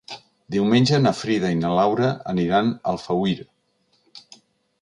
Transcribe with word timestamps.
Diumenge 0.53 0.99
na 1.03 1.11
Frida 1.17 1.51
i 1.55 1.59
na 1.59 1.71
Laura 1.81 2.09
aniran 2.33 2.73
a 2.73 2.81
Alfauir. 2.95 3.37